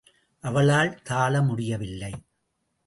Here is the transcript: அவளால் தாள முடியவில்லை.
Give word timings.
அவளால் 0.43 1.01
தாள 1.03 1.41
முடியவில்லை. 1.41 2.13